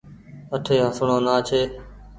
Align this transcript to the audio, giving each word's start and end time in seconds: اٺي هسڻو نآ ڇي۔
اٺي 0.55 0.75
هسڻو 0.85 1.17
نآ 1.25 1.35
ڇي۔ 1.47 1.61